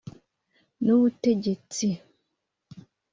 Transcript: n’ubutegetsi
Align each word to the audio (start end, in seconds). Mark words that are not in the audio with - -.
n’ubutegetsi 0.83 1.87